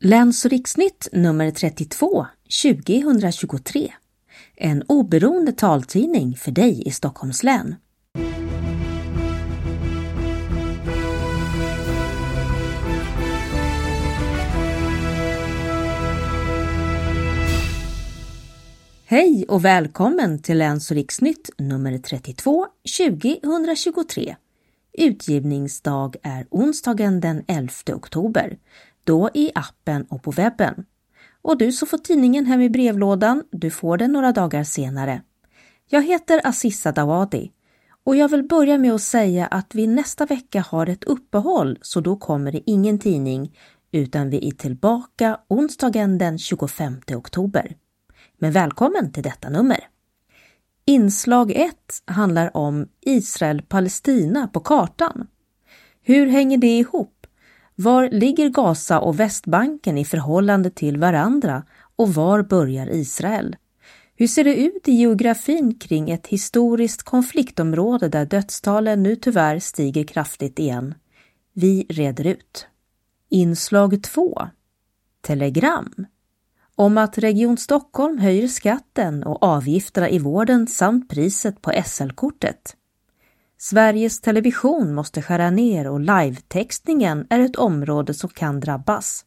Läns 0.00 0.44
och 0.44 0.50
riksnytt 0.50 1.08
nummer 1.12 1.50
32 1.50 2.26
2023. 2.62 3.92
En 4.56 4.82
oberoende 4.82 5.52
taltidning 5.52 6.36
för 6.36 6.50
dig 6.50 6.88
i 6.88 6.90
Stockholms 6.90 7.42
län. 7.42 7.74
Hej 19.06 19.44
och 19.48 19.64
välkommen 19.64 20.42
till 20.42 20.58
Läns 20.58 20.90
och 20.90 20.96
riksnytt 20.96 21.50
nummer 21.58 21.98
32 21.98 22.66
2023. 22.98 24.36
Utgivningsdag 24.92 26.16
är 26.22 26.46
onsdagen 26.50 27.20
den 27.20 27.44
11 27.48 27.70
oktober 27.94 28.56
då 29.06 29.30
i 29.34 29.50
appen 29.54 30.04
och 30.04 30.22
på 30.22 30.30
webben. 30.30 30.84
Och 31.42 31.58
du 31.58 31.72
som 31.72 31.88
får 31.88 31.98
tidningen 31.98 32.46
hem 32.46 32.60
i 32.60 32.70
brevlådan, 32.70 33.42
du 33.52 33.70
får 33.70 33.98
den 33.98 34.12
några 34.12 34.32
dagar 34.32 34.64
senare. 34.64 35.22
Jag 35.88 36.02
heter 36.02 36.40
Assissa 36.44 36.92
Dawadi 36.92 37.52
och 38.04 38.16
jag 38.16 38.28
vill 38.28 38.42
börja 38.42 38.78
med 38.78 38.92
att 38.92 39.02
säga 39.02 39.46
att 39.46 39.74
vi 39.74 39.86
nästa 39.86 40.26
vecka 40.26 40.60
har 40.60 40.86
ett 40.86 41.04
uppehåll 41.04 41.78
så 41.82 42.00
då 42.00 42.16
kommer 42.16 42.52
det 42.52 42.70
ingen 42.70 42.98
tidning 42.98 43.56
utan 43.92 44.30
vi 44.30 44.48
är 44.48 44.52
tillbaka 44.52 45.40
onsdagen 45.48 46.18
den 46.18 46.38
25 46.38 47.00
oktober. 47.14 47.76
Men 48.38 48.52
välkommen 48.52 49.12
till 49.12 49.22
detta 49.22 49.48
nummer! 49.48 49.88
Inslag 50.84 51.50
1 51.50 51.74
handlar 52.04 52.56
om 52.56 52.88
Israel-Palestina 53.00 54.48
på 54.48 54.60
kartan. 54.60 55.26
Hur 56.02 56.26
hänger 56.26 56.58
det 56.58 56.78
ihop? 56.78 57.15
Var 57.78 58.08
ligger 58.10 58.48
Gaza 58.48 59.00
och 59.00 59.20
Västbanken 59.20 59.98
i 59.98 60.04
förhållande 60.04 60.70
till 60.70 60.98
varandra 60.98 61.62
och 61.96 62.14
var 62.14 62.42
börjar 62.42 62.90
Israel? 62.90 63.56
Hur 64.14 64.26
ser 64.26 64.44
det 64.44 64.56
ut 64.56 64.88
i 64.88 64.92
geografin 64.92 65.78
kring 65.78 66.10
ett 66.10 66.26
historiskt 66.26 67.02
konfliktområde 67.02 68.08
där 68.08 68.26
dödstalen 68.26 69.02
nu 69.02 69.16
tyvärr 69.16 69.58
stiger 69.58 70.04
kraftigt 70.04 70.58
igen? 70.58 70.94
Vi 71.52 71.86
reder 71.88 72.26
ut. 72.26 72.66
Inslag 73.28 74.02
2. 74.02 74.48
Telegram. 75.20 76.06
Om 76.74 76.98
att 76.98 77.18
Region 77.18 77.56
Stockholm 77.56 78.18
höjer 78.18 78.48
skatten 78.48 79.22
och 79.22 79.42
avgifterna 79.42 80.10
i 80.10 80.18
vården 80.18 80.66
samt 80.66 81.10
priset 81.10 81.62
på 81.62 81.72
SL-kortet. 81.84 82.76
Sveriges 83.58 84.20
Television 84.20 84.94
måste 84.94 85.22
skära 85.22 85.50
ner 85.50 85.88
och 85.88 86.00
live-textningen 86.00 87.26
är 87.30 87.40
ett 87.40 87.56
område 87.56 88.14
som 88.14 88.30
kan 88.30 88.60
drabbas. 88.60 89.24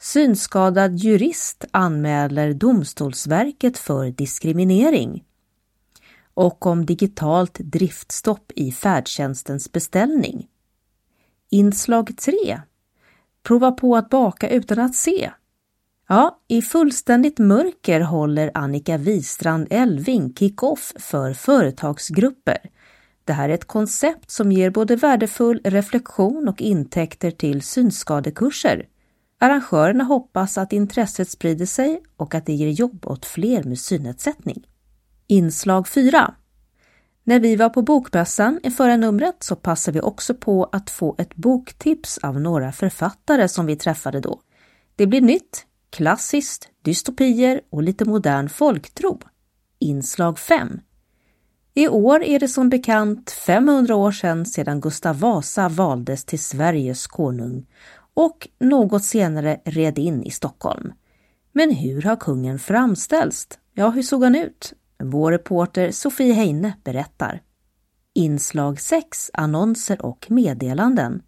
Synskadad 0.00 0.96
jurist 0.96 1.64
anmäler 1.70 2.54
Domstolsverket 2.54 3.78
för 3.78 4.10
diskriminering. 4.10 5.24
Och 6.34 6.66
om 6.66 6.86
digitalt 6.86 7.54
driftstopp 7.58 8.52
i 8.56 8.72
färdtjänstens 8.72 9.72
beställning. 9.72 10.46
Inslag 11.50 12.16
3. 12.16 12.60
Prova 13.42 13.72
på 13.72 13.96
att 13.96 14.10
baka 14.10 14.48
utan 14.48 14.78
att 14.78 14.94
se. 14.94 15.30
Ja, 16.08 16.40
i 16.48 16.62
fullständigt 16.62 17.38
mörker 17.38 18.00
håller 18.00 18.50
Annika 18.54 18.96
Wistrand 18.96 19.66
Elving 19.70 20.34
kick-off 20.34 20.92
för 20.98 21.32
företagsgrupper 21.32 22.58
det 23.28 23.34
här 23.34 23.48
är 23.48 23.54
ett 23.54 23.64
koncept 23.64 24.30
som 24.30 24.52
ger 24.52 24.70
både 24.70 24.96
värdefull 24.96 25.60
reflektion 25.64 26.48
och 26.48 26.60
intäkter 26.62 27.30
till 27.30 27.62
synskadekurser. 27.62 28.86
Arrangörerna 29.40 30.04
hoppas 30.04 30.58
att 30.58 30.72
intresset 30.72 31.30
sprider 31.30 31.66
sig 31.66 32.02
och 32.16 32.34
att 32.34 32.46
det 32.46 32.52
ger 32.52 32.68
jobb 32.68 33.06
åt 33.06 33.26
fler 33.26 33.62
med 33.62 33.78
synnedsättning. 33.78 34.66
Inslag 35.26 35.88
4 35.88 36.34
När 37.24 37.40
vi 37.40 37.56
var 37.56 37.68
på 37.68 37.82
Bokmässan 37.82 38.60
i 38.62 38.70
förra 38.70 38.96
numret 38.96 39.42
så 39.42 39.56
passade 39.56 39.94
vi 39.94 40.00
också 40.00 40.34
på 40.34 40.68
att 40.72 40.90
få 40.90 41.16
ett 41.18 41.34
boktips 41.34 42.18
av 42.18 42.40
några 42.40 42.72
författare 42.72 43.48
som 43.48 43.66
vi 43.66 43.76
träffade 43.76 44.20
då. 44.20 44.40
Det 44.96 45.06
blir 45.06 45.20
nytt, 45.20 45.66
klassiskt, 45.90 46.68
dystopier 46.82 47.60
och 47.70 47.82
lite 47.82 48.04
modern 48.04 48.48
folktro. 48.48 49.20
Inslag 49.78 50.38
5 50.38 50.80
i 51.78 51.88
år 51.88 52.22
är 52.22 52.38
det 52.38 52.48
som 52.48 52.68
bekant 52.68 53.30
500 53.30 53.94
år 53.94 54.12
sedan 54.12 54.46
sedan 54.46 54.80
Gustav 54.80 55.18
Vasa 55.20 55.68
valdes 55.68 56.24
till 56.24 56.38
Sveriges 56.38 57.06
konung 57.06 57.66
och 58.14 58.48
något 58.60 59.04
senare 59.04 59.60
red 59.64 59.98
in 59.98 60.22
i 60.22 60.30
Stockholm. 60.30 60.92
Men 61.52 61.70
hur 61.70 62.02
har 62.02 62.16
kungen 62.16 62.58
framställts? 62.58 63.48
Ja, 63.74 63.90
hur 63.90 64.02
såg 64.02 64.24
han 64.24 64.34
ut? 64.34 64.72
Vår 65.02 65.32
reporter 65.32 65.90
Sofie 65.90 66.32
Heine 66.32 66.72
berättar. 66.84 67.42
Inslag 68.14 68.80
6 68.80 69.30
Annonser 69.32 70.04
och 70.04 70.26
meddelanden. 70.30 71.22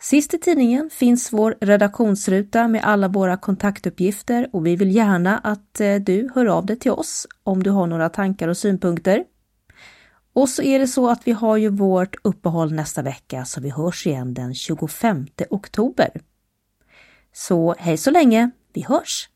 Sist 0.00 0.34
i 0.34 0.38
tidningen 0.38 0.90
finns 0.90 1.32
vår 1.32 1.56
redaktionsruta 1.60 2.68
med 2.68 2.84
alla 2.84 3.08
våra 3.08 3.36
kontaktuppgifter 3.36 4.48
och 4.52 4.66
vi 4.66 4.76
vill 4.76 4.96
gärna 4.96 5.38
att 5.38 5.80
eh, 5.80 5.94
du 5.94 6.28
hör 6.34 6.46
av 6.46 6.66
dig 6.66 6.78
till 6.78 6.90
oss 6.90 7.26
om 7.42 7.62
du 7.62 7.70
har 7.70 7.86
några 7.86 8.08
tankar 8.08 8.48
och 8.48 8.56
synpunkter. 8.56 9.24
Och 10.38 10.48
så 10.48 10.62
är 10.62 10.78
det 10.78 10.86
så 10.86 11.10
att 11.10 11.26
vi 11.26 11.32
har 11.32 11.56
ju 11.56 11.68
vårt 11.68 12.16
uppehåll 12.22 12.72
nästa 12.72 13.02
vecka 13.02 13.44
så 13.44 13.60
vi 13.60 13.70
hörs 13.70 14.06
igen 14.06 14.34
den 14.34 14.54
25 14.54 15.26
oktober. 15.50 16.10
Så 17.32 17.74
hej 17.78 17.96
så 17.96 18.10
länge, 18.10 18.50
vi 18.72 18.82
hörs! 18.82 19.28